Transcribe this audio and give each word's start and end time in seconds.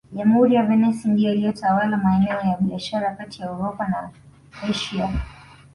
Jamhuri 0.11 0.55
ya 0.55 0.63
Venisi 0.63 1.07
ndiyo 1.09 1.33
iliyotawala 1.33 1.97
maeneo 1.97 2.39
ya 2.39 2.57
biashara 2.59 3.15
kati 3.15 3.41
ya 3.41 3.51
Uropa 3.51 3.87
na 3.87 4.09
Asia 4.69 5.09